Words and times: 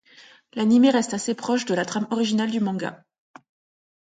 L’anime 0.55 0.87
reste 0.87 1.13
assez 1.13 1.35
proche 1.35 1.65
de 1.65 1.75
la 1.75 1.85
trame 1.85 2.07
originale 2.09 2.49
du 2.49 2.59
manga. 2.59 3.03